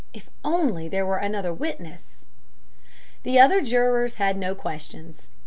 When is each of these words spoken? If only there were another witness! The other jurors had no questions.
If 0.15 0.31
only 0.43 0.87
there 0.87 1.05
were 1.05 1.19
another 1.19 1.53
witness! 1.53 2.17
The 3.21 3.39
other 3.39 3.61
jurors 3.61 4.15
had 4.15 4.35
no 4.35 4.55
questions. 4.55 5.27